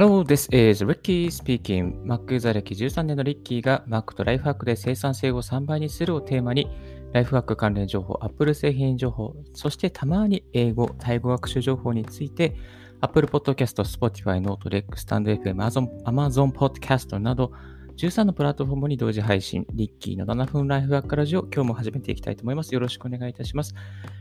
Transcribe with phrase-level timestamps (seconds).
[0.00, 2.04] Hello, this is Ricky speaking.
[2.04, 6.70] Mac 座歴13年のリッキーが Mac とライフハックで生産性を3倍にするをテーマに、
[7.12, 12.54] ライフハック関連情報、Apple 製品情報、そしてたまに英語、タイ語学習情報について、
[13.00, 17.50] Apple Podcast、Spotify、Note、REC、StandFM、Amazon, Amazon Podcast など、
[17.96, 22.72] 13のプラットフォームに同時配信、リッキーの7分ライフワークラジオ、今日も始めていきたいと思います。
[22.72, 23.74] よろしくお願いいたします。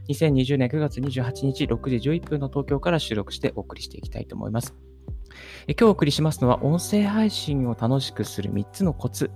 [0.09, 4.86] 2020年9月28日6時11分の東京から収録してお送りしていきたいと思います。
[5.67, 9.31] え今日お送りしますのは、音声配信を楽しくする3つのコツ、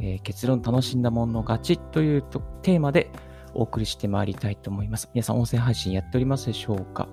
[0.00, 2.24] えー、結論楽しんだもの勝ちという
[2.62, 3.10] テーマで
[3.54, 5.08] お送りしてまいりたいと思います。
[5.14, 7.08] 皆さん音声配信やっておりますでしょうか？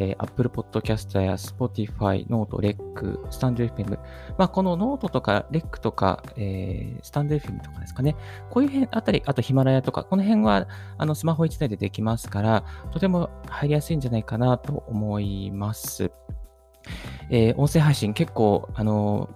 [0.00, 3.98] えー、Apple Podcast や Spotify、Note、REC、StandFM。
[4.38, 8.14] まあ、この Note とか REC とか、えー、StandFM とかですかね。
[8.50, 16.12] こういう辺あたり、あとヒマラヤとか、この辺はあのスマホ1台でできますから、とても入りやすいんじゃないかなと思います。
[17.30, 19.28] えー、音声配信結構、あの、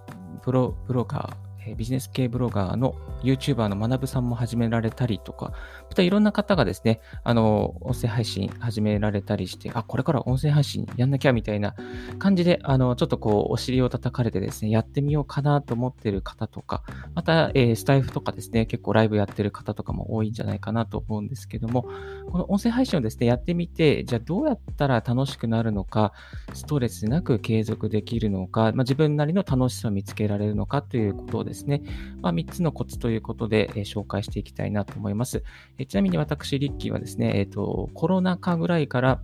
[0.42, 1.36] プロ、プロか、
[1.76, 5.52] ビジネス系ブロガーの YouTuber の学さんも始められたりとか、
[5.88, 11.74] またいろんな方がですね、あの、音声配信始められたりして、あ、これから音声配信やんなきゃみたいな
[12.18, 16.82] 感じで、あの、ちょっとこう、お尻を叩かれてですね、やってみようかなと思ってる方とか、
[17.14, 21.86] また、えー、スタイフとかですね、結構ライブやってる方とかも多いんじゃないかなと思うんですけども、
[22.30, 26.12] この音声配信をですね、やってみて、じゃあどうやったら楽しくなるのか、
[26.54, 31.82] ストレスなく継続できるのか、まあ、自分なりの楽しさを見つけられるのかということをですね、ですね
[32.22, 35.42] まあ、3つのコツということで、えー、紹介していきたいなと思います。
[35.78, 39.20] えー、ちなみに私、リッキーはですね、え、ー、と、コロナ禍ぐらいから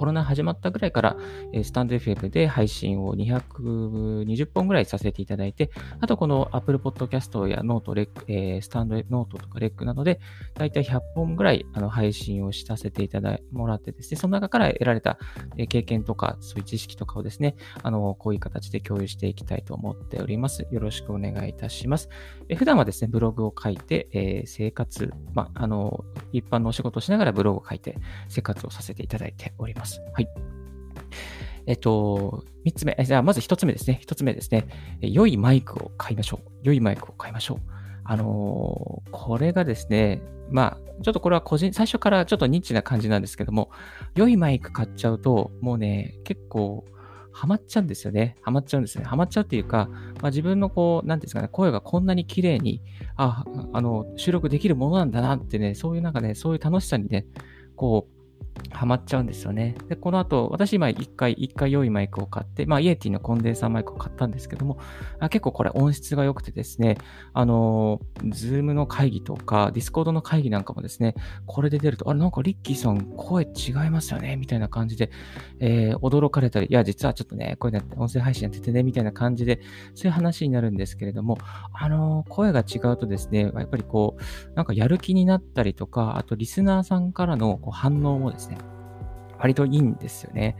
[0.00, 1.16] コロナ始まったぐらいから、
[1.52, 5.70] えスタンド FM で配信を220本ぐらいさせていただいて、
[6.00, 10.18] あとこの Apple Podcast やノート、レック、えー、スタンドノートとかレックなどで、
[10.54, 15.18] だいたい100本ぐらいあの配信をさせていただもらってですね、その中から得られた、
[15.68, 20.66] 経験とか、そういう知識とかをですね、あの、こういう形で共有していきたいと思っております。
[20.70, 22.08] よろしくお願いいたします。
[22.48, 27.98] え普段はですね、ブログを書いて、えー、生活、まあ、あの、一般のお仕事をしながらブログを書いて、
[28.30, 29.89] 生活をさせていただいております。
[30.12, 30.28] はい。
[31.66, 33.98] えっと、三つ目、じゃあまず一つ目ですね。
[34.02, 34.66] 一つ目ですね。
[35.00, 36.50] 良いマイクを買いましょう。
[36.62, 37.58] 良いマイクを買いましょう。
[38.04, 40.20] あのー、これがですね、
[40.50, 43.70] まあ、ちょっとこれは個人、最初からちょっとニッチな感じなんですけども、
[44.14, 46.84] 良いマイク買っちゃうと、もうね、結構、
[47.32, 48.36] ハマっちゃうんですよね。
[48.42, 49.04] ハマっちゃうんですね。
[49.04, 49.88] ハマっちゃうっていうか、
[50.20, 52.82] まあ、自分のこう、なんですかね、声がこんなに綺麗に、
[53.16, 57.26] あ、あの、収録できるものなんだなってね、そういうなんかね、そういう楽しさにね、
[57.76, 58.19] こう、
[58.80, 59.74] ハマっちゃうんですよね。
[59.90, 64.78] で、この後、私今一回、一回良いマイクを買って、まあ、 Yeti のコンデンサーマイクを買ったんですけども、
[65.18, 66.96] あ結構これ音質が良くてですね、
[67.34, 68.00] あの、
[68.30, 71.14] Zoom の会議とか、 Discord の会議なんかもですね、
[71.44, 75.10] これで出ると、あれなんかリッキーさん声違いますよねみたいな感じで、
[75.58, 79.60] えー、驚かれたり、いや、実はちょっとね、こういうの音声配信やっててね、みたいな感じで、
[79.94, 81.36] そういう話になるんですけれども、
[81.74, 88.56] あの、声が違うとですね、やっぱりこう、なんかやる気になったりとか、あとリスナーさんからのこう反応もですね、
[89.40, 90.56] 割といいんですよね。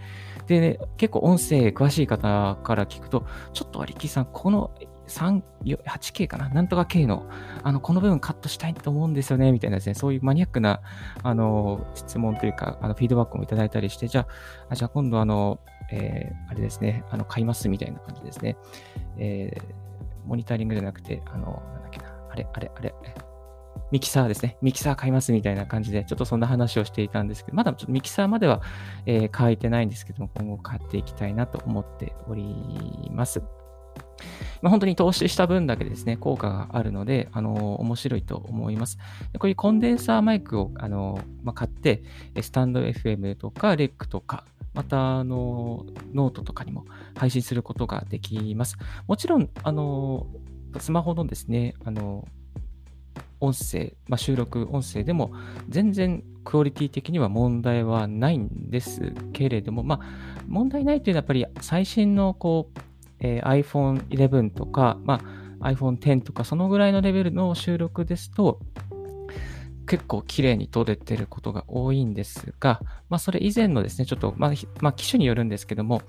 [0.46, 4.72] で、ね、結構音声詳しい方から聞くと、ちょっとリッキーさん、この、
[5.06, 6.48] 8K かな？
[6.50, 7.28] なんとか K の、
[7.64, 10.82] あの、この部分カットしたいと思うんですよね、みたいなですね、そういうマニアックな、
[11.24, 14.28] あの、質問というか、あの、フィードバックもいただいたりして、じゃ
[14.68, 15.58] あ、じゃあ今度あの、
[15.90, 18.56] えー、あれですね、あの、買いますみたいな感じですね。
[19.18, 19.62] えー、
[20.26, 22.94] モニタリングじゃなくて、あの、なんだっけな、あれ、あれ、あれ、
[23.90, 24.56] ミキサーですね。
[24.62, 28.62] ミキサー買いますみたいな感じで、ちょっとそんな話をしていたんですけど、まだちょっとミキサーまでは、
[29.06, 33.42] えー、買えてないんですけども、今後買っていきたいなと思っております。
[34.62, 38.98] まあ、本当に投資した分だけですね、効果があるので、あのー、面白いと思います。
[39.38, 42.02] こういうコンデンサーマイクを、あのー、まあ、買って、
[42.40, 45.84] スタンド FM とか、レックとか、また、あの
[46.14, 46.84] ノートとかにも
[47.16, 48.76] 配信することができます。
[49.08, 50.26] もちろん、あの
[50.78, 52.28] スマホのですね、あの
[53.40, 55.32] 音声、まあ、収録音声でも
[55.68, 62.80] 全然クオリティ的には問題はないんですけれども、まあ、問題ないというのはやっぱり最新のこう、
[63.20, 65.20] えー、iPhone 11とか、ま
[65.60, 68.60] あ、iPhone X とかそのぐらいのレベルの収録ですと
[69.90, 76.02] 結構綺麗に撮れてることが多いんですが、まあ、それ以前のですね、ちょっと、まあ、まあ、機種によるんですけども、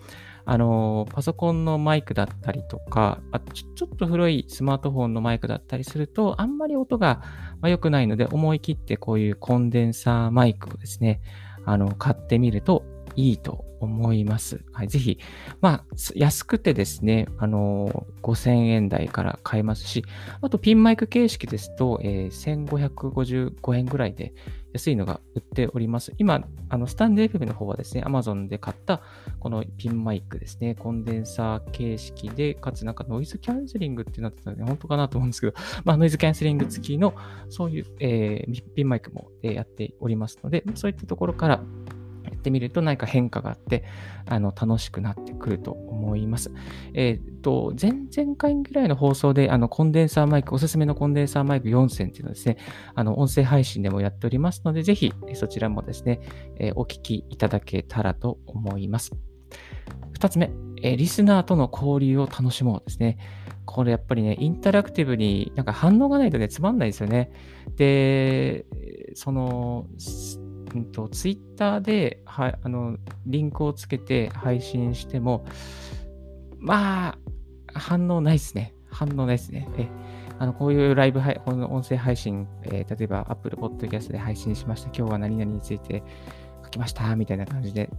[0.46, 7.22] あの、パソコンのマイクだったりとか、あちょっと古いスマートフォンのマイクだったりすると、あんまり音が
[7.64, 11.22] 良くないので、思い切ってこういうコンデンサーマイクをですね、
[11.66, 12.84] あの、買ってみると、
[13.16, 14.64] いいと思います。
[14.72, 15.20] はい、ぜひ、
[15.60, 15.86] まあ、
[16.16, 20.06] 安くてですね、あのー、5000円台から買えますし、
[20.42, 24.34] あとピンマイク形式ですと、えー、1555円ぐらいで
[24.74, 26.14] 安いのが売っております。
[26.18, 29.02] 今、あのスタンド FM の方はですね、Amazon で買った
[29.40, 35.54] このピンマイクですね、コンデンサー形式で、かつなんかノイズキャンセリングってなってたので、本当かなと思うんですけど、
[35.84, 37.14] まあ、ノイズキャンセリング付きの
[37.50, 41.64] そういう、えー、ピンマイクもえやっておりますので、そういったところから
[42.42, 43.86] ってみると何か変化があって、
[44.26, 46.52] あの、楽しくなってくると思います。
[46.94, 52.58] えっ、ー、と、前々回ぐらいの放送で、あの、コンデンサーマイク、おすすめのコンデンサーマイク4選っていうのをですね、
[52.96, 56.20] あの、音声配信でもやっておりますので、ぜひ、そちらもですね、
[56.58, 59.12] えー、お聞きいただけたらと思います。
[60.14, 60.52] 二つ目、
[60.82, 63.18] えー、リスナーとの交流を楽しもうですね。
[63.66, 67.32] これやっぱりね、インタラクティブになんか反応がないとね、つまんないですよね。
[67.78, 68.66] で、
[69.14, 69.86] その、
[70.74, 75.46] うんと、ツイッターで、はあの、リンクをつけて配信しても、
[76.60, 77.18] ま
[77.74, 78.74] あ、反応ないですね。
[78.90, 79.68] 反応ないですね。
[79.78, 79.88] え
[80.42, 84.88] あのこういうライブ配、この音声配信、えー、例えば Apple Podcast で配信しました。
[84.88, 86.02] 今日は何々について
[86.64, 87.16] 書きました。
[87.16, 87.92] みたいな感じで、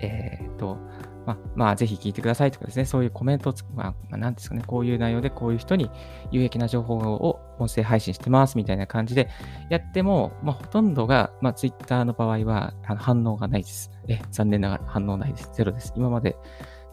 [0.00, 0.78] えっ、と、
[1.26, 5.90] まあ、まあ、ぜひ聞いてくださいとかですね、そういうコメントをつ、まあ、まあ、なんですかね、こういう内容でこういう人に
[6.30, 9.28] 有益な情報を音声配信してますみたいな感じで
[9.70, 13.90] やっても、まあ、ほとんどが、まあ、Twitter の場合は反応がないです。
[14.08, 15.50] え、残念ながら反応ないです。
[15.54, 15.92] ゼロです。
[15.96, 16.36] 今まで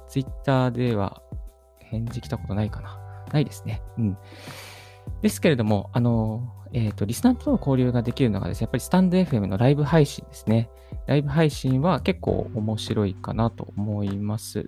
[0.07, 1.21] Twitter では
[1.79, 2.99] 返事来たことないかな。
[3.31, 3.81] ないですね。
[3.97, 4.17] うん。
[5.21, 10.69] ですけれども、あの、えっ、ー、と、リスナーとの交流ができるのがですね、やっぱりスタンド FM のライブ配信ですね。
[11.07, 14.65] ライブ配信は結構面白いかなと思います。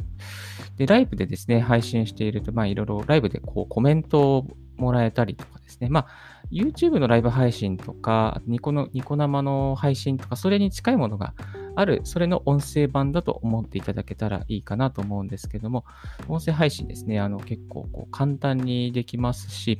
[0.78, 4.48] で、ライブでですね、配信していると、まあ、いろいろライブでこうコメントを
[4.78, 6.08] もらえたりとかですね、まあ、
[6.52, 11.34] YouTube のライブ配信とか、ニコの、ニコ生の配信とか、それに近いものが
[11.76, 15.86] ある、それの音声版だと思っていただけたらいいかなと思うんですけども、
[16.28, 19.80] 音声配信ですね、あの結構こう簡単にできますし、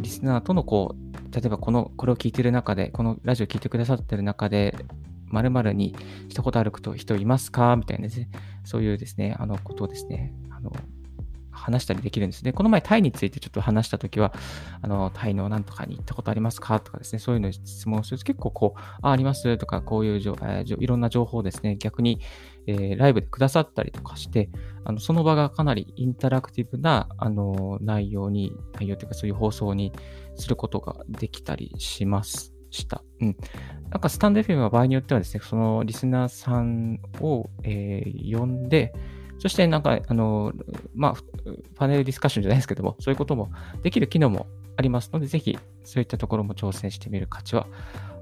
[0.00, 4.74] リスナーとのこう、例えばこの、これを聞いてる中で、このラジオ聞いてくださってる中で、
[5.30, 5.94] 〇〇に
[6.28, 8.28] したことある人いますかみたいなですね、
[8.64, 10.72] そういうですね、あのことをですね、あの、
[11.50, 12.52] 話したりできるんですね。
[12.52, 14.32] この前タイについてちょっと話したときは、
[14.80, 22.20] あの、タイのなんとかに行ったことありますかとかですね、そういうの質問すると結構こう、あ、ありますとか、こういう、えー、いろんな情報をですね、逆に、
[22.68, 24.50] えー、ライブでくださったりとかして、
[24.84, 29.92] あのその場がかなりインタラクティブな、あの、内容に、内容というかそういう放送に
[30.36, 32.22] することができたりしま。
[32.70, 33.02] した。
[33.22, 33.36] うん。
[33.88, 38.92] なんかスタンド FM は場合によってはですね、そのリスナーさんを、えー、呼んで、
[39.38, 40.52] そしてなんか、あの、
[40.94, 41.14] まあ、
[41.76, 43.50] パネルディスカッションじゃないですけども、そういうことも
[43.82, 44.46] できる機能も
[44.78, 47.66] ありますので、ぜひそういったところも挑戦してみる価値は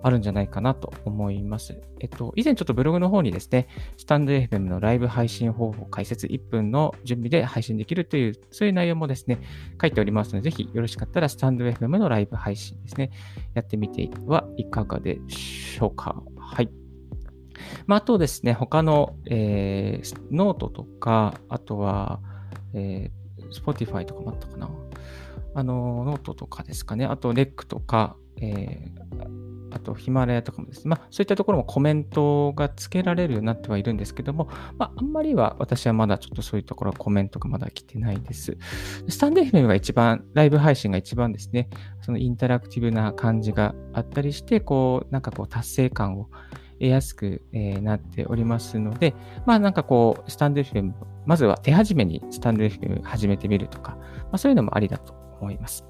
[0.02, 1.78] あるんじゃないかなと思います。
[2.00, 3.68] えっと、以前ちょっとブログの方にですね、
[3.98, 9.38] スタンド FM のライブ配信方法解説1分の準備で配信できるという、そういう内容もですね、
[9.78, 13.10] 書いておりますので、ぜひよろしかったらスタンド FM のライブ配信ですね、
[13.52, 16.22] やってみてはいかがでしょうか。
[16.38, 16.70] はい。
[17.86, 22.20] まあ、あとですね、他の、えー、ノートとか、あとは、
[22.72, 24.70] えー、Spotify とかもあったかな。
[25.56, 27.06] あの、ノートとかですかね。
[27.06, 30.90] あと、レックとか、えー、あと、ヒマラヤとかもですね。
[30.90, 38.58] まあ、そういったところもコメントがつけられるようになってはいるんですけども、まあ、あんまりは私はまだちょっとそういうところはコメントがまだ来てないです。
[39.08, 41.70] スタンド FM が一番、ライブ配信が一番ですね、
[42.02, 46.28] そのインタラクティブな感じがあったりして、こう、なんかこう、達成感を
[46.78, 49.14] 得やすく、えー、なっておりますので、
[49.46, 50.92] まあなんかこう、スタンド FM、
[51.25, 55.85] まずは手始めにスタンド FM 始めてみるとか、まあ、そういうのもありだと思います。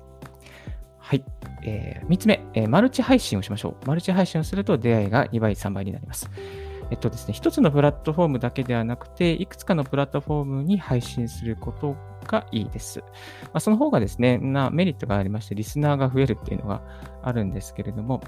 [0.99, 1.25] はい。
[1.63, 3.87] えー、3つ目、えー、マルチ配信をしましょう。
[3.87, 6.29] マルチ配信をすると出会いが2倍、3倍になります。
[6.91, 13.01] えっとですね、1つのプラットフォームだけではなくて、いくつかのプラットフォームに配信することがいいです。
[13.01, 16.83] まあ、その方がですね、なメリットがありまして、リスナーが増えるっていうのが
[17.23, 18.21] あるんですけれども、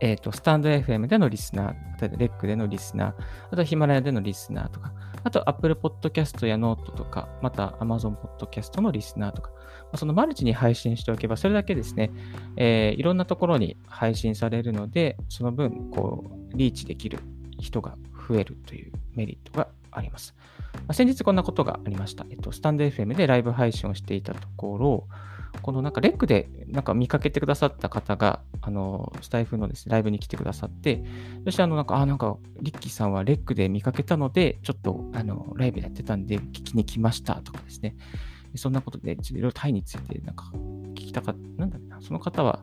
[0.00, 3.14] えっ、ー、と、スタンド FM でのリスナー、例えばレックでのリスナー、
[3.50, 4.92] あとヒマラヤでのリスナーとか、
[5.24, 9.50] あと Apple Podcast や Note とか、また Amazon Podcast のリスナーとか、
[9.96, 12.10] そのマルチに配信しておけば、それだけですね、
[12.56, 17.18] えー、いろんなところに配信されるので、その分、こう、リーチできる
[17.58, 17.96] 人が
[18.28, 20.34] 増えるというメリットがあります。
[20.74, 22.26] まあ、先日こんなことがありました。
[22.30, 25.08] えっと、スタンド FM でライブ配信をしていたところ、
[25.62, 31.02] このなんかレックでなんか見かけてくださった方が、あの、スタイフのですね、ライブに来てくださって、
[31.44, 37.96] そしてあの、なんか、あ、なんか、リッキーさんはレックで見かけたので、ちょっと、あの、ライブやってたんで、聞きに来ましたとかですね。
[38.54, 40.50] そんなことで、いろいろタイについて、なんか、
[40.94, 42.62] 聞きたかった、なんだろうな、その方は、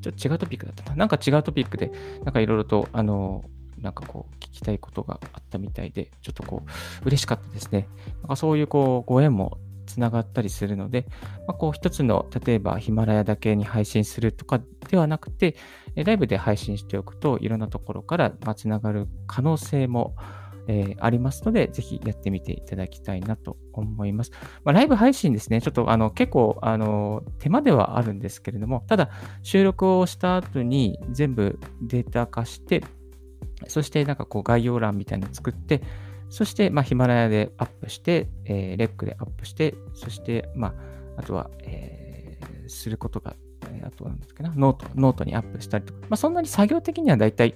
[0.00, 0.96] ちょっと違うトピックだったな。
[0.96, 1.90] なんか違うトピックで、
[2.24, 3.44] なんかいろいろと、あの、
[3.78, 7.88] なんかこう、聞きたいことがあったみたいで、ちょっとこう、嬉しかったですね。
[8.22, 11.06] なんかそういうこう、ご縁もつながったりするので、
[11.46, 15.56] まあ、こう一つの、例えばヒマラヤだけに配信するとかではなくて、
[15.94, 20.14] ライブで配信しておくといろんなところからつながる可能性も、
[20.68, 24.32] えー、ありますので、ぜひやってみていただきたいなと思います。
[24.64, 29.10] まあ、ライブ配信ですね、ちょっとあの結構あの手間ではあるんですけれども、ただ
[29.42, 32.84] 収録をした後に全部データ化して、
[33.68, 35.82] そしてなんかこう概要欄みたいなのを作って、
[36.28, 43.36] そして、まあ、ヒマラヤでアップして、えー、レックでアップして、そして、まあ、あとは、えー、することが、
[43.84, 47.54] あとなんですかな、ノート、ノートにアップしたりとか、まあ、そんなに作業的にはだいたい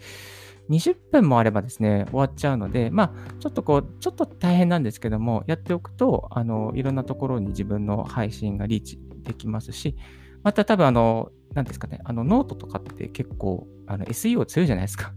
[0.70, 9.96] 20分もあればですね、終わっちゃうので、まあ、ちょっとこう、ちょっと大変なんですけども、やっておくと、あの、いろんなところに自分の配信がリーチできますし、
[10.44, 15.12] また多分あの、なんですかね、あの、ノートとかって結構、あの、SEO 強いじゃないですか。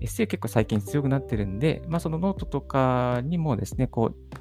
[0.00, 4.36] SEO 結構最近強くなってるんで、まあ、そのノートとかにもですね、こう、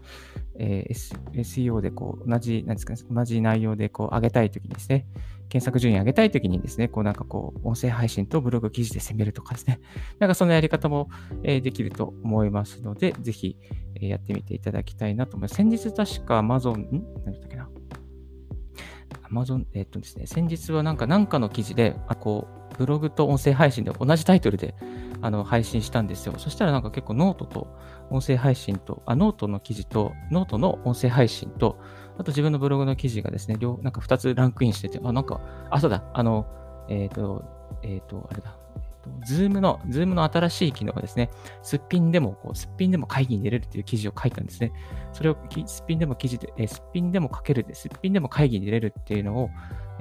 [0.58, 5.06] えー、SEO でこう、同じ、なんですかね、同じ内容でこう、上げたいときにですね、
[5.50, 9.80] 検索順位上げたいときにですね、こうなんかこう、音声配信とブログ記事で攻めるとかですね、
[10.20, 11.10] なんかそのやり方も、
[11.44, 13.58] えー、できると思いますので、ぜひ、
[13.96, 15.56] え、やってみていただきたいなと思います。
[15.56, 17.06] 先日確か Amazon、ん？
[17.26, 17.70] 何だったっけな
[19.32, 24.76] ？Amazon、えっとですね、先日はなんか、なんかの記事で、あこう、ブログと音声配信で同じタイトルで
[25.25, 26.36] あの配信したんですよ。
[26.38, 27.67] そしたらなんか結構ノートと
[28.12, 31.79] 音声配信と、あ、ノートの記事と、ノートの音声配信と、
[32.20, 35.41] あと自分のブログの記事がですね、両、なんか2つランクインしてて、あ、なんか、
[35.72, 36.46] あ、そうだ、あの、
[36.89, 37.44] えっ、ー、と、
[37.82, 38.55] えっ、ー、と、あれだ、
[39.25, 41.32] ズームの、ズームの新しい機能がですね、
[41.63, 44.74] すっぴんでも、こう、すっぴんでも会議に出れるという記事を書いたんですね。
[45.12, 49.50] それをすっぴんでも記事で、え、すっぴんでも書けるで、すっぴんでも会議に出れるっていうのを、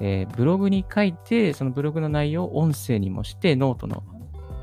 [0.00, 4.02] えー、ブログに書いて、そのブログの内容を音声にもして、ノートの、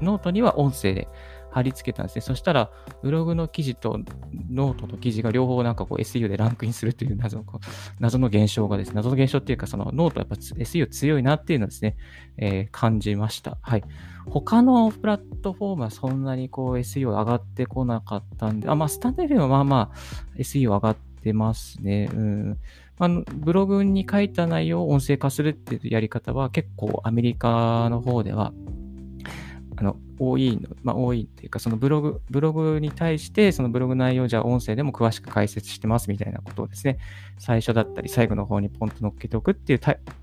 [0.01, 1.07] ノートには音声で
[1.51, 2.21] 貼り付けたんですね。
[2.21, 2.71] そしたら、
[3.03, 3.99] ブログの記事と
[4.49, 7.45] ノートの記事が両方なんかこう SEO でランクインするという謎の
[7.99, 11.97] 謎の現象がですね、謎の現象っていうか、そのノートやっぱ SEO 強いなっていうのをですね、
[12.37, 13.57] えー、感じました。
[13.61, 13.83] はい。
[14.29, 19.97] 他のプラットフォームはそんなにこう SEO 上がってこなかったんで、あ、まあ、スタンド FM はまあまあ
[20.37, 22.09] SEO 上がってますね。
[22.13, 22.57] うん。
[22.97, 28.53] あの、ブログに書いた内容を音声化するっていうやり方は結構アメリカの方では
[29.81, 36.99] あの、多いの、まあ、多いっていうか、そのブログ、ブログに対して、そのブログ内容じゃ音声でも詳しく解説してますみたいなことをですね、
[37.39, 39.79] 最初だったり最後の方にポンと乗っけておくっていう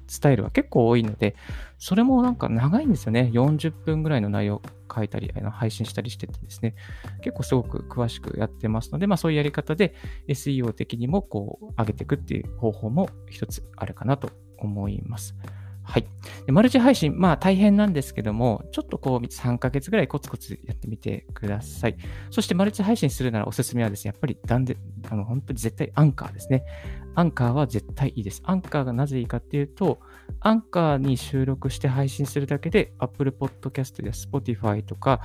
[0.07, 1.35] スタイルは結構多いので、
[1.77, 3.33] それもなんか長いんですよね。
[3.35, 4.63] 40分ぐらいの内容
[4.95, 6.77] 書いたり、あの配信したりしててですね、
[7.23, 9.97] 結構すごく詳しくやってますので、まあそういうやり方で
[10.29, 15.35] SEO 的にもこう上げていくっていう方法も一つあるかなと思います。
[15.89, 16.07] はい。
[16.45, 21.97] でマルチ配信、まあ大変なんですけども、ちょっとこう3ヶ月ぐらいコツコツやってみてください。
[22.31, 24.77] そしてマルチ配信するならおすすめはですね、やっぱり断で、
[25.09, 26.63] あの、本当に絶対アンカーですね。
[27.15, 28.43] アンカーは絶対いいです。
[28.45, 29.99] アンカーがなぜいいかっていうと、
[30.41, 35.23] アンカーに収録して配信するだけで Apple Podcast や Spotify とか、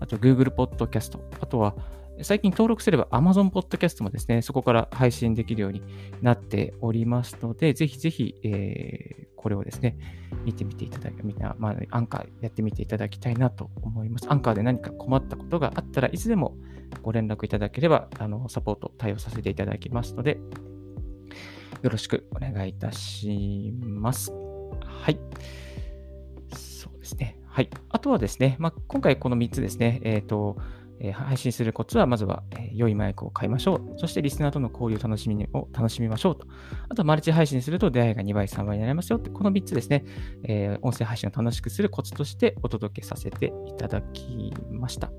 [0.00, 1.74] あと Google Podcast、あとは
[2.22, 5.82] 最近登録すれば Amazon Podcast もですね、そこから配信できるように
[6.22, 9.98] なっておりますので、ぜひぜひ、えー、これをですね、
[10.44, 14.26] 見てみていただき、みんな、まあ、アンカーやってみていただきたいなと思います。
[14.30, 16.56] アンカーで何か困ったことがあったらいつでも
[17.02, 20.38] ご連絡いただければ、あの、サポート対応させていただきますので、
[21.82, 24.32] よろしくお願いいたします。
[24.82, 25.18] はい。
[26.54, 27.38] そうですね。
[27.46, 27.68] はい。
[27.90, 30.56] あとはですね、まあ、今回この3つですね、えっ、ー、と、
[31.00, 33.98] え、配信するコツは、まずは、え、良いマイクを買いましょう。
[33.98, 36.46] そしてリスナーとの交流を楽しみを楽しみましょうと。
[36.88, 40.04] あと、マルチ配信すると出会いが2倍、3倍になりますよって、この3つですね、
[40.44, 45.10] えー、音声配信を楽しくするコツとしてお届けさせていただきました。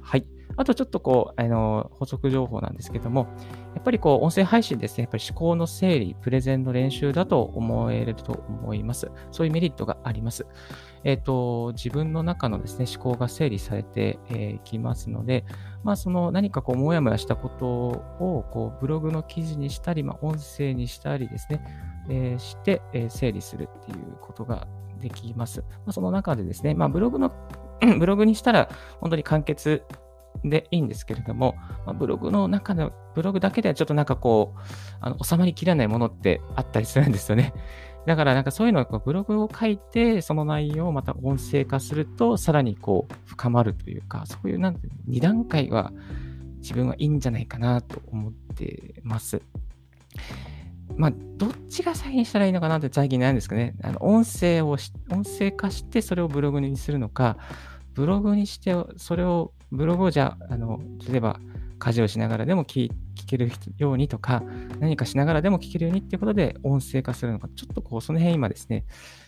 [0.00, 0.26] はい。
[0.56, 3.28] あとちょっとこう、あの、補足情報なんですけども、
[3.74, 9.10] やっぱりこう、音声配信ですね、やっぱり思考の整理、プレゼンの練習だと思えると思います。
[9.30, 10.46] そういうメリットがあります。
[11.04, 15.44] えっ、ー、と、自分の中のですね、思考が整理されてい、えー、きますので、
[15.82, 21.64] まあ、その何かこう、もやもやしたことを、こう、ブログの記事にしたり、まあ、音声にしたりですね、
[22.08, 24.66] えー、して、え整理するっていうことが
[25.00, 25.60] できます。
[25.60, 27.32] まあ、その中でですね、まあ、ブログの
[27.98, 28.70] ブログにしたら
[29.00, 29.82] 本当に簡潔
[30.44, 34.60] でいいんですけれども、まあ、ブログの中の、ブログだけではちょっとなんかこう、
[35.00, 37.52] あの収まりきらないものってあったりするんですよね。
[38.06, 45.92] だからなんかそういうのをブログを書いて、その内容をまた音声化すると、さらにこう深まるというか、そういうなんて2段階は
[46.58, 49.40] 自分はいいんじゃないかなと思ってます。
[50.96, 53.74] まあ、どっちが先にしたらいいのかなって最近なんですかね。
[53.82, 54.76] あの音声を
[55.10, 57.38] 音声化してそれをブログにするのか、
[57.94, 61.40] ブログにして、それを、ブログをじゃあ、あの、例えば、
[61.78, 62.90] 家事をしながらでも聞
[63.26, 64.42] けるようにとか、
[64.80, 68.86] 何かしながらでも聞けるようにっていうことで音声化するのか、ちょっとこう、その辺今ですね、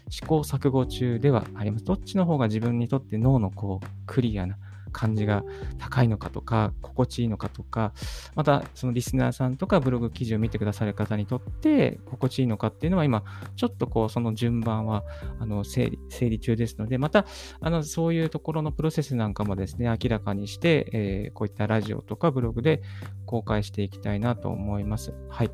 [0.08, 1.84] 試行錯誤中ではあります。
[1.84, 4.56] どっちの方が自分にとって脳のこう、クリアな
[4.96, 5.44] 感じが
[5.78, 7.92] 高いのかとか、心地いいのかとか、
[8.34, 13.22] またそのリスナーさんとかブログ記事を見てくださる方にとって心地いいのかっていうのは今、
[13.56, 15.04] ちょっとこうその順番は
[15.38, 17.26] あの整理整理中ですので、また
[17.60, 22.80] あのそういうところのプロセスなんかもですね、明らかにして、えー、こういったラジオとかブログで
[23.26, 25.12] 公開していきたいなと思います。
[25.28, 25.50] はい。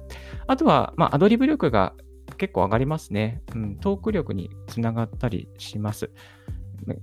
[0.47, 1.95] あとは、まあ、アドリブ力が
[2.39, 3.43] 結構上がりますね。
[3.55, 6.11] うん、トーク力につながったりします。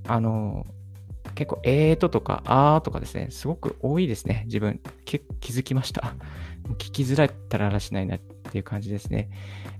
[0.08, 0.66] あの、
[1.36, 4.44] 結構、えーととか、あーとかですね、すごく多いですね。
[4.46, 5.22] 自分、気
[5.52, 6.14] づきました。
[6.78, 9.30] 聞きづらいったららしないなっていう感じですね。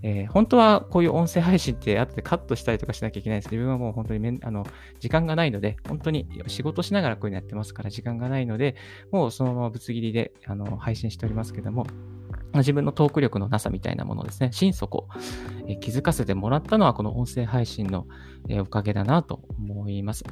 [0.02, 4.66] えー、本当はこういう音声配信って後でカットしたりとかしなきゃいけないんです自分はもう本当にめんあの
[5.00, 8.76] 時間がないので、本当に仕事しながらこういうのやってますから時間がないので、
[9.12, 11.86] もうそのままぶつ切りであの配信しておりますけども、
[12.56, 15.08] 自分のトーク力のなさみたいなものですね、心底、
[15.68, 18.08] え、気づかせてもらったのはこの音声配信の、
[18.48, 20.24] えー、おかげだなと思います。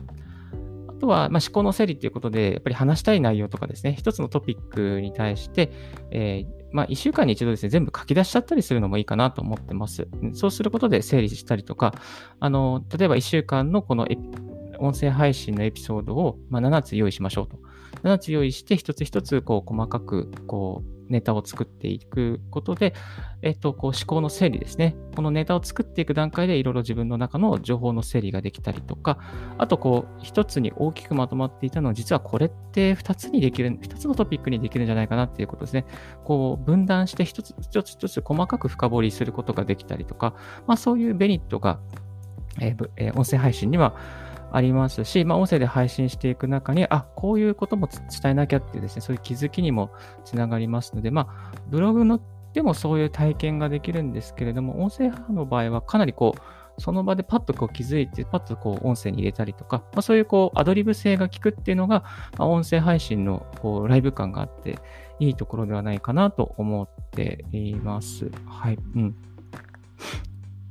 [0.98, 5.72] あとは、まあ、思考の整理ということで、やっぱり話したい内容とかですね、一つのトピックに対して、
[6.10, 10.08] えー、まあ、1週間に一度ですね、全部書き出しちゃったりするのもいいかなと思ってます。
[10.34, 11.94] そうすることで整理したりとか、
[12.40, 14.08] あの、例えば1週間のこの
[14.80, 17.60] 音声配信のエピソードを、まあ、7つ用意しましょうと。
[18.02, 22.94] 7つ用意して、一つ一つこう細かくこうネタを作っていくことで、
[23.42, 24.96] えっと、こう思考の整理ですね。
[25.16, 29.20] このネタを作っていく段階でいろいろ自分の中の情報の整理ができたりとか、
[29.58, 35.86] あとこう、一つに大きくまとまっていたのは、実はこれって二つにできる、二つのトピックにできるんじゃないかなっていうことですね。
[36.24, 40.36] こう、分断して一つ一つ一つ細かく深掘りすることができたりとか、
[40.68, 41.80] まあそういうメリットが、
[42.60, 43.96] えーえー、音声配信には
[44.52, 49.92] ありますし、まあ、音声で配信していく中に、あ、こういうことも伝えなきゃっていうですね、そういう気づきにも
[50.26, 52.20] つながりますので、まあ、ブログの
[52.54, 62.04] でもそういう体験ができるんですけれども、音声派の場合はかなりこう、その場でパッとこう気づいて、パッとこう音声に入れたりとか、まあ、そういうこうアドリブ性が効くっていうのが、
[62.38, 64.80] まあ、音声配信のこうライブ感があって、
[65.20, 68.32] いいところではないかなと思っています。
[68.46, 68.78] はい。
[68.96, 69.16] うん。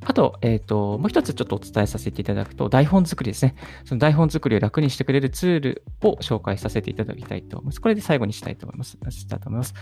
[0.08, 3.56] あと、えっ、ー、と、もう一つちょっとお伝えさせていただくと、台本作りですね。
[3.84, 7.80] その台本作りを楽にしてくれるツールを紹介させていただきたいと思います。
[7.80, 8.96] これで最後にしたいと思います。
[9.10, 9.74] したいと思います。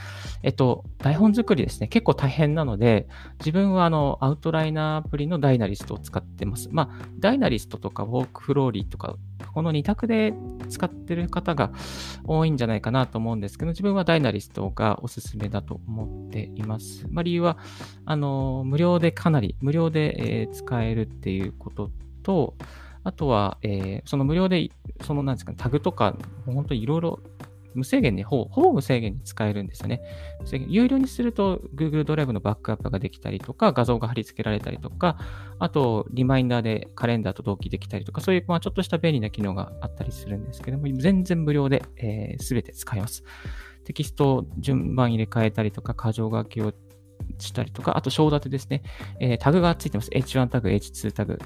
[0.43, 1.89] えっ、ー、と、台本作りですね。
[1.89, 3.07] 結構大変なので、
[3.41, 6.71] 自分はあの、アウトライナーアプリのダイナリストを使ってます。
[6.73, 9.17] まあ、ダイナリストとかウォークフローリーとか
[9.53, 10.35] この2択で
[10.69, 11.73] 使ってる方が
[12.25, 17.07] 多いんじゃないかなと思うんですけど、自分はダイナリストがおすすめだと思っています。
[17.11, 17.59] まあ、理由は、
[18.05, 21.91] あの、無料でかなり、無料で、え、使えるっていうこと
[22.23, 22.55] と、
[23.05, 24.71] あとは、えー、その無料で、
[25.03, 27.21] そのなんですか、タグとか、本当にいろいろ
[27.75, 30.01] 無制限に、ほぼほぼ無制限に使えるんですよね。
[30.69, 35.19] 有料にすると Google ドライブのバックアップができたりとか、画像が貼り付けられたりとか、
[35.59, 43.25] あと、リマインダーでカレンダーと同期できたりとか、そういう、まあ、ちょっとした便利な機能があったりするんですけども、全然無料で、えー、全て使えます。
[43.85, 46.73] テキストを順番入れ替えたりとか、箇条書きを
[47.39, 48.83] したりとか、あと章立てですね。
[49.21, 50.11] えー、タグがついてます。
[50.11, 51.39] H1 タグ、H2 タグ、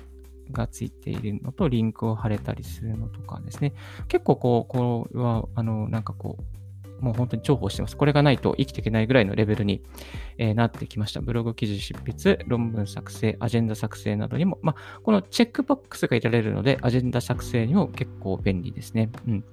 [0.53, 3.75] がついているのと、リンクを貼れたりするのとかですね。
[4.09, 6.59] 結構こう、これは、あの、なんかこう、
[7.01, 7.97] もう本当に重宝してます。
[7.97, 9.83] これがないと生きていけないぐらいのレベルに、
[10.37, 11.21] えー、なってきました。
[11.21, 19.11] ブログ記事執筆、論文作成、アジェンダ作成などにも、まあ、このチェックボックスがいられるので、アジェンダ作成にも結構便利ですね。
[19.27, 19.45] うん。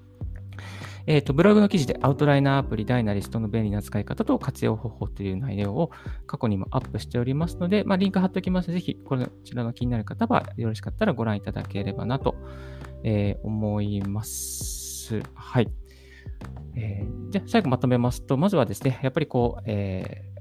[1.07, 5.91] えっ、ー、と、ブログの記事でアウトライナーアプリ、ダイナリストの便利な使い方と活用方法という内容を
[6.25, 8.71] 過去にもアップしておりますので、まあ、リンク貼っておきます。
[8.71, 12.35] ぜひ、こちらの気になる方はよろしかったらご覧いただければなと、
[13.03, 15.21] えー、思います。
[15.35, 15.69] はい。
[16.75, 20.34] えー、じゃあ、最後まとめますと、まずはですね、やっぱりこう、えー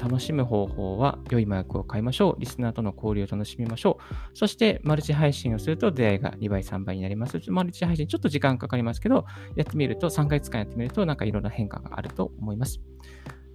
[0.00, 2.36] 楽しむ方法は良いマークを買いましょう。
[2.40, 4.36] リスナーとの交流を楽しみましょう。
[4.36, 7.40] そして、マルチ配信をすると出会いが2倍、3倍になります。
[7.48, 12.80] マルチ配信ちょっと時間かかりますけど、やってみると、3ヶ月間やってみると、なんかいろんな変化があると思います。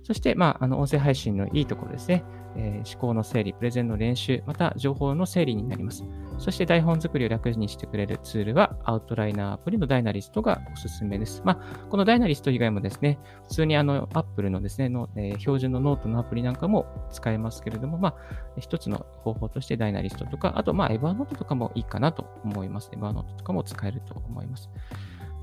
[0.05, 2.23] そして、まあ、あの、音声配信のいいところですね。
[2.55, 6.03] えー、思考の整理、プレゼンの練習、また情報の整理になります。
[6.37, 11.41] そして台本作りを楽にしてくれるツールは、アウトライナーアプリのダイナリストがおすすめです。
[11.43, 18.15] まあ、このダイナリスト以外もですね、普通にあの、Apple のですね、のえー、標準のノートのアプリなんかも使えますけれども、まあ、
[18.59, 22.91] 一つの方法としてダイナリストとか、あと、まあ、エヴァーノートとかもいいかなと思います。
[22.93, 24.69] エヴァーノートとかも使えると思います。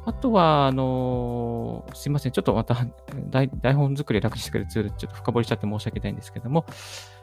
[0.04, 2.32] あとは、あのー、すいません。
[2.32, 2.76] ちょっとまた
[3.30, 6.66] 台、本作り楽してくれるツール、ちょっと深掘りしちゃって申し訳ないんですけども、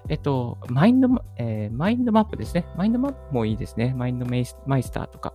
[0.07, 2.65] えっと、マインド、えー、マインドマップですね。
[2.77, 3.93] マインドマップもいいですね。
[3.97, 5.33] マインドメイスマイスターとか。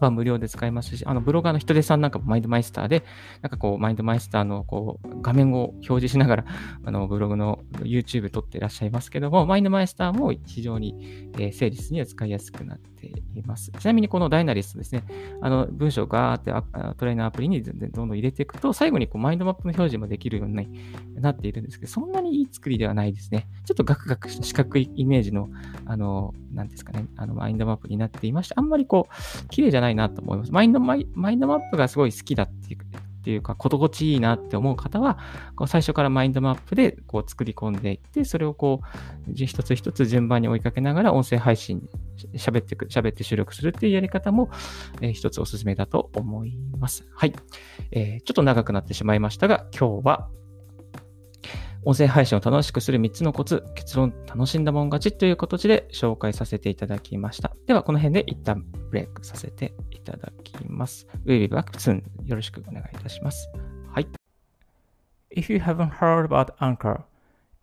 [0.00, 3.04] は無料で使えますし、あのブロガーの人手さんなんかもマインドマイスターで、
[3.42, 6.44] なんかこう、マインドマイスターのこう画面を表示しながら、
[6.84, 13.70] あのブログの YouTube 撮っていらっしゃいますけども、マインドマイスターも非常に、えー、セーリスには使いやすくなってています。
[13.72, 15.04] ちなみにこのダイナリストですね、
[15.40, 16.50] あの文章をガーってアウ
[16.96, 20.68] トライナーアプリにどんどん入れていくと、最後にこうマインドマップの表示もできるように
[21.16, 23.46] なっているんですけど、そんなにいい作りではないですね。
[23.64, 25.48] ちょっとガクガクした四角いイメージの、
[25.86, 30.52] あの、なんですかね、あのマインドマップになっていまして、あんまりこう、綺麗じゃないなと思います。
[30.52, 32.80] マインドマイマインドマップがすごい好きだっていう
[33.28, 35.18] っていうか、心地いいなって思う方は、
[35.54, 38.80] こう最初からマインドマップでこう作り込んでいって、それをこ
[39.28, 41.82] う、一つ一つ順番に追いかけながら音声配信、
[42.34, 44.48] 喋ってく、喋って収録するっていうやり方も、
[45.02, 47.06] えー、一つおすすめだと思います。
[47.14, 47.34] はい。
[47.90, 50.30] えー、ちょっと長くなってしまいましたが、今日は
[51.88, 57.56] 音声配信を楽しくする3つのコツ、結論楽しんだもん勝ちという形で紹介させていただきました。
[57.66, 61.06] では、この辺で一旦ブレイクさせていただきます。
[61.24, 62.02] We'll be back soon.
[62.26, 63.48] よろしくお願いいたします。
[63.90, 64.08] はい。
[65.34, 67.04] If you haven't heard about Anchor,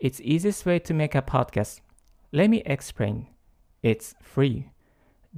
[0.00, 1.80] it's easiest way to make a podcast.
[2.32, 3.26] Let me explain.
[3.84, 4.64] It's free.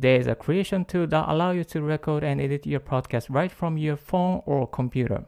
[0.01, 3.53] There is a creation tool that allows you to record and edit your podcast right
[3.53, 5.27] from your phone or computer.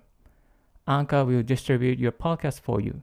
[0.88, 3.02] Anchor will distribute your podcast for you.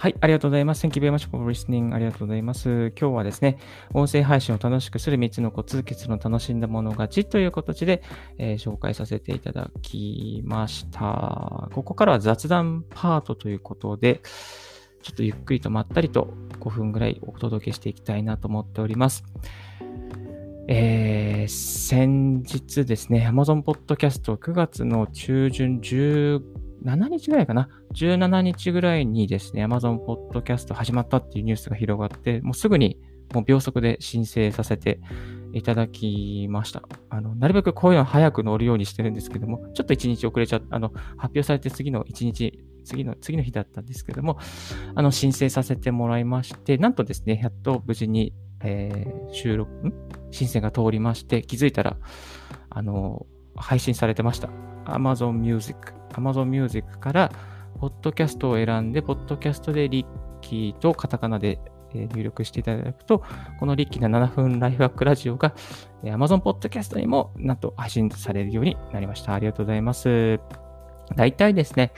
[0.00, 0.86] はい、ありがとうございます。
[0.86, 1.94] Thank you very much for listening.
[1.94, 2.90] ありがとうございます。
[2.98, 3.58] 今日はですね、
[3.92, 8.02] 音声配信を楽しくする3つのコツ、結論楽しんだもの勝ちという形で、
[8.38, 11.68] えー、紹介させていただきました。
[11.74, 14.22] ここからは雑談パートということで、
[15.02, 19.22] ちょっとゆっくりとまったりと5分ぐらいお届けしていきたいなと思っております。
[20.68, 32.98] えー、先日ですね、Amazon Podcast 9月の中旬15 7日ぐらいかな ?17 日ぐらいにですね、Amazon Podcast 始まったっていうニュースが広がって、もうすぐに
[33.34, 35.00] もう秒速で申請させて
[35.52, 36.82] いただきました。
[37.08, 44.38] あの、なるべくこういうの早く乗るようにしてるんですけども、ちょっと1日遅れちゃった、あの、発表されて次の1日、次の、次の日だったんですけども、
[44.94, 49.70] あの、申請させてもらいまして、なんとですね、やっと無事に、えー、収録、
[50.30, 51.96] 申請が通りまして、気づいたら、
[52.68, 54.69] あの、配信されてました。
[54.86, 57.32] Amazon Music Amazon Music から、
[57.78, 60.06] ポッドキャストを選んで、ポッドキャストでリッ
[60.40, 61.58] キーとカタカナで
[61.94, 63.22] 入力していただくと、
[63.58, 65.54] このリッキーな7分ライフワークラジオが
[66.02, 69.34] Amazon Podcast にもなんと配信されるようになりました。
[69.34, 70.40] ありがとうございます。
[71.16, 71.92] 大体ですね、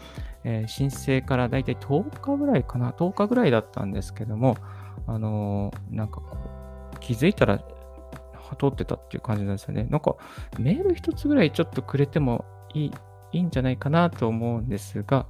[0.45, 4.57] えー、申請から大体10日ぐらいかな、10日ぐらいだったんですけども、
[5.07, 6.37] あのー、なんかこ
[6.95, 7.59] う、気づいたら
[8.59, 9.87] 通ってたっていう感じなんですよね。
[9.90, 10.16] なんか
[10.59, 12.93] メール一つぐらいちょっとくれてもいい
[13.33, 15.27] いいんじゃないかなと思うんですが、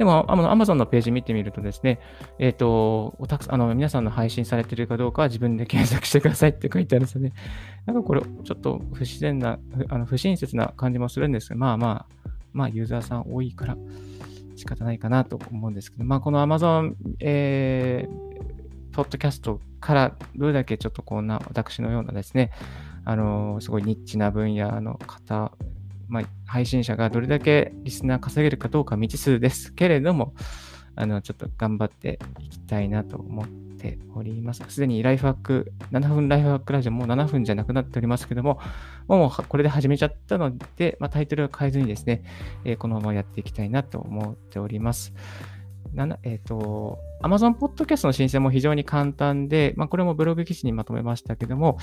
[0.00, 2.00] でも、あの、Amazon のページ見てみるとですね、
[2.38, 7.34] えっ、ー、と、たくあの、皆さんの配信されてるかどうかは自分で検索してくださいって書いてあるんですよね。
[7.84, 9.58] なんかこれ、ちょっと不自然な、
[9.90, 13.76] あの不親切な感じもするんですが、まあまあ、まあ、ユーザーさん多いから
[14.56, 22.52] 仕方ないかなと思うんですけど、まあ、この Amazon、えー、ポッドキャストからどれだけちょっとこんな私のようなですね、
[23.04, 25.52] あのすごいニッチな分野の方
[26.10, 30.34] まあ、配信者がどれだけリスナー稼げるかどうか未知数ですけれども、
[30.96, 34.62] あの、ちょっと頑張っていきたいなと思っております。
[34.68, 38.60] すでにライフハック、7分ライフハックラジオもう7分じゃなくなっておりますけども、
[39.06, 42.24] もうこれで始めちゃったので、まあ、タイトルを変えずにですね、
[42.64, 45.14] えー、このままやっていきたいなと思っております。
[46.22, 51.78] えっ、ー、と、Amazon Podcast の申請も非常に簡単で、まあ、これもブログ記事にまとめましたけども、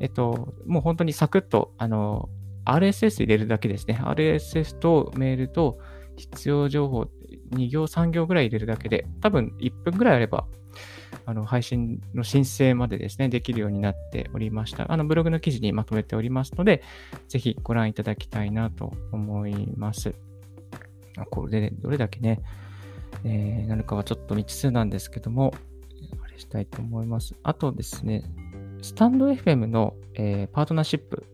[0.00, 2.28] えっ、ー、と、もう本当にサクッと、あの、
[2.64, 4.00] RSS 入れるだけですね。
[4.02, 5.78] RSS とメールと
[6.16, 7.08] 必要情報
[7.52, 10.46] 2行3行ぐらい入れるだけで、多分1分ぐらいあれば、
[11.26, 14.90] あの配信の申請までですね、できるようになっておりました。
[14.92, 16.82] あのブログの記事にまとめておりますので、
[17.28, 20.14] ぜひご覧いただきたいなと思います。
[21.30, 22.40] これで、ねどれだけね、
[23.24, 25.54] えー、なるかはちょっと未知数なんですけども、
[26.22, 27.34] あれしたいと思います。
[27.42, 28.24] あとですね、
[28.80, 31.26] スタンド FM の、えー、パートナーシップ、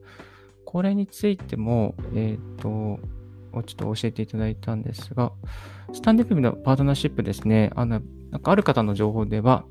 [0.71, 3.01] これについても、えっ、ー、と、
[3.55, 5.33] ちょっと教えていただいたんですが、
[5.95, 9.65] スタンディップのパートナーシップですね、あの、なんかある方の情報では、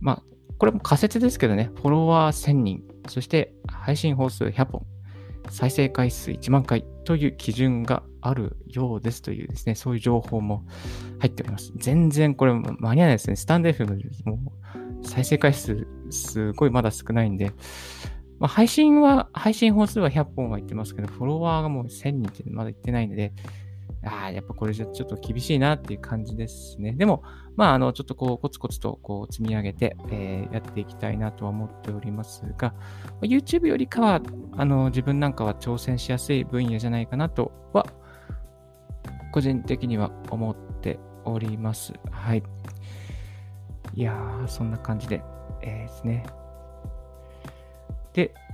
[0.00, 0.22] まあ、
[0.58, 4.84] これも仮説ですけどね、フォロワー1000人、そして配信本数100本、
[5.50, 6.84] 再生回数1万回。
[7.04, 10.64] という基準があるようですというですね、そういう情報も
[11.20, 11.72] 入っております。
[11.76, 13.36] 全然これ間に合わないですね。
[13.36, 14.52] スタンド FM も
[15.02, 17.52] 再生回数すごいまだ少ないんで、
[18.44, 23.32] まあ、配信は、配信本数は100本は言ってますけど、フォロワーがもう1000人ってまだ言ってないので、
[24.04, 26.92] ああ、やっぱこれじゃちょっと厳しいなっていう感じですね。
[26.92, 27.22] でも、
[27.56, 32.74] まあ、あの、ちょっとこう、コツコツとこう積み上げて、えー、やっていきたいなとは思っておりますが、
[33.22, 34.20] YouTube よりかは、
[34.58, 37.86] あの、自分なんかは挑戦しやすい分野じゃないかなとは、
[39.32, 41.94] 個人的には思っております。
[42.10, 42.42] はい。
[43.94, 45.22] いやー、そんな感じで、
[45.62, 46.26] えー、ですね。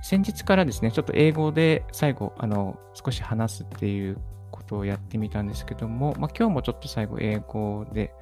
[0.01, 4.17] 先日からですね、ちょっと英語で最後、あの、少し話すっていう
[4.49, 8.13] ことをやってみたんですけども、まあ、今日もちょっと最後英語で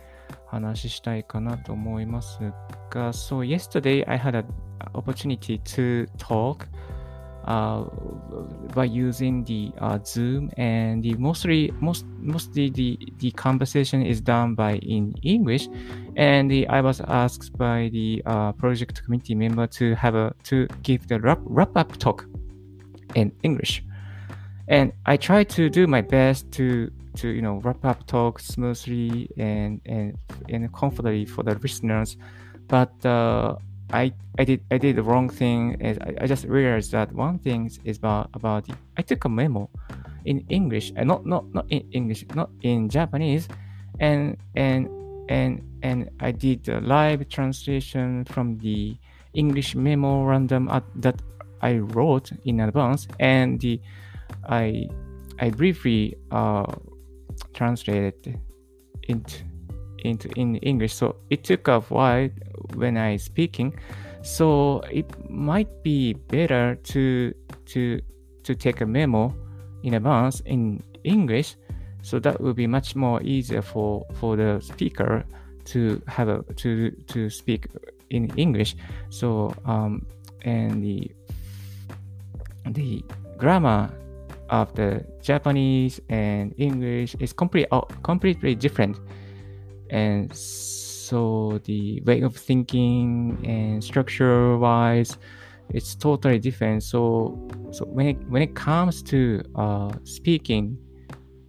[0.46, 2.40] 話したいかなと思います
[2.90, 4.46] が、So yesterday I had an
[4.94, 6.68] opportunity to talk
[7.46, 7.84] uh,
[8.74, 14.56] by using the uh, Zoom and the mostly most mostly the the conversation is done
[14.56, 15.68] by in English
[16.16, 20.68] and the, I was asked by the uh, project committee member to have a to
[20.84, 22.26] give the wrap, wrap up talk
[23.16, 23.84] in English.
[24.68, 29.30] And I try to do my best to to you know wrap up talk smoothly
[29.38, 30.18] and and
[30.50, 32.18] and comfortably for the listeners
[32.68, 33.56] but uh,
[33.92, 37.40] I I did I did the wrong thing is I, I just realized that one
[37.40, 39.70] thing is about about I took a memo
[40.26, 43.48] in English and not not not in English not in Japanese
[44.00, 44.90] and and
[45.30, 48.98] and and I did the live translation from the
[49.34, 51.22] English memorandum at, that
[51.62, 53.80] I wrote in advance and the
[54.48, 54.88] I
[55.40, 56.72] I briefly uh,
[57.54, 58.40] translated
[59.08, 59.44] into
[60.04, 60.94] into in English.
[60.94, 62.30] So it took a while
[62.76, 63.78] when I speaking.
[64.22, 67.34] So it might be better to
[67.66, 68.02] to
[68.44, 69.34] to take a memo
[69.84, 71.56] in advance in English.
[72.02, 75.26] So that would be much more easier for for the speaker
[75.66, 77.68] to have a to to speak
[78.10, 78.76] in English.
[79.10, 80.06] So um
[80.44, 81.12] and the
[82.72, 83.04] the
[83.38, 83.90] grammar
[84.50, 87.68] of the Japanese and English is complete,
[88.04, 88.98] completely different.
[89.90, 95.18] And so the way of thinking and structure wise,
[95.74, 96.84] it's totally different.
[96.84, 100.78] So, so when it, when it comes to uh, speaking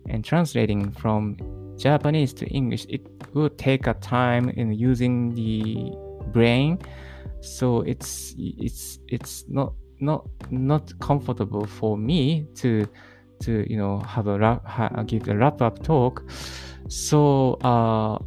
[0.09, 1.37] and translating from
[1.79, 5.93] Japanese to English, it will take a time in using the
[6.33, 6.79] brain.
[7.41, 12.87] So it's it's it's not not not comfortable for me to
[13.41, 14.63] to you know have a wrap,
[15.07, 16.23] give a wrap up talk.
[16.89, 18.19] So uh,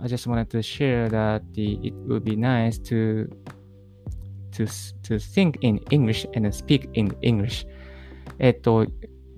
[0.00, 3.28] I just wanted to share that the, it would be nice to
[4.52, 4.66] to
[5.02, 7.66] to think in English and speak in English.
[8.38, 8.86] えっと、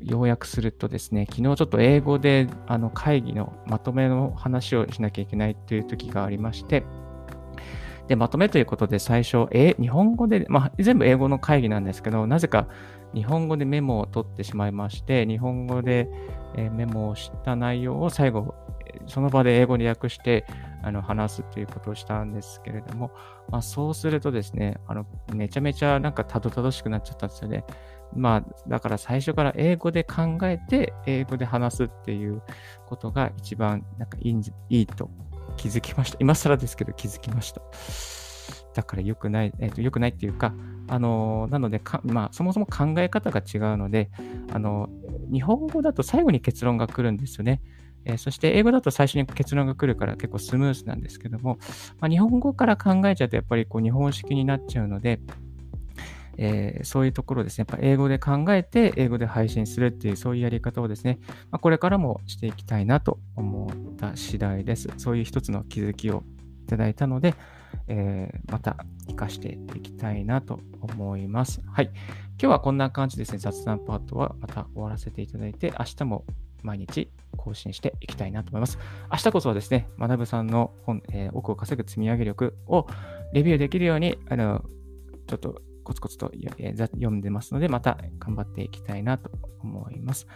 [0.03, 6.85] 要約するとですね、昨日ちょっと英語であの会議のまとめの話をしなきゃいけないという時がありまして、
[8.09, 12.67] で、まとめということで最初、え、日本語で、まあ、全部英語の会議なんですけど、なぜか
[13.15, 16.09] 日本語でメモを取ってしまいまして、日本語で、
[16.57, 18.55] えメモをした内容を最後、
[19.07, 20.47] その場で英語に訳して
[20.83, 23.11] あの話すということをしたんですけれども、
[23.51, 27.65] まあ、そうするとですね、あのめちゃめちゃなんかたどたどしくなっちゃったんですよね。
[28.17, 32.43] まあ、だから最初から英語で考えて、英語で話すっていう
[32.87, 34.41] ことが一番なんかいい
[34.71, 35.11] いいと
[35.59, 36.17] 気づきました。
[36.21, 37.61] 今更ですけど気づきました。
[38.75, 40.55] だから良くない、えっ、ー、と、良くないっていうか、
[40.87, 44.09] あの、なのでかまあ、そもそも考え方が違うので、
[44.53, 44.89] あの、
[45.33, 47.61] 日本語だと最後に結論が来るんですよね。
[48.05, 51.59] えー、そして英語だと最初に結論が来るから結構スムースなんですけども、
[51.99, 55.21] まあ、日本語から考えちゃうとやっぱりこう日本式になっちゃうので、
[56.39, 61.19] えー、そういうところですね、やっぱ英語で考えて、英語で配信するっていう、そういうやり方をですね、
[61.51, 64.89] まあ、これからもしていきたいなと思った次第です。
[64.97, 66.23] そういう一つの気づきを
[66.65, 67.35] いただいたので、
[67.89, 71.61] えー、また活かしていきたいなと思います。
[71.67, 71.91] はい。
[72.41, 76.25] 今日はこんな感じですね、雑談パートはまた終わらせていただいて、明日も
[76.63, 78.79] 毎日更新していきたいなと思います。
[79.11, 82.87] 明日こそはですね、学さんの本、えー、奥を稼ぐ積み上げ力を
[83.33, 84.65] レビューできるように、あの、
[85.27, 90.28] ちょっとコツコツと読んでますので、また頑張っていきたいなと思います。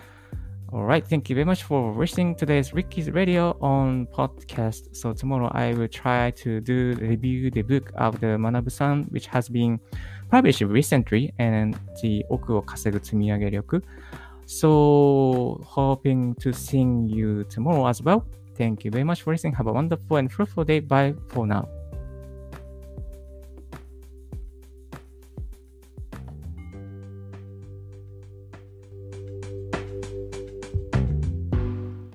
[0.69, 4.93] Alright, thank you very much for listening to today's Ricky's Radio on podcast.
[4.93, 9.47] So tomorrow I will try to do review the book of the Manabu-san, which has
[9.47, 9.79] been
[10.29, 13.81] published recently, and the 奥を稼ぐ積み上げ力.
[14.45, 18.23] So hoping to see you tomorrow as well.
[18.57, 19.55] Thank you very much for listening.
[19.55, 20.81] Have a wonderful and fruitful day.
[20.81, 21.65] Bye for now.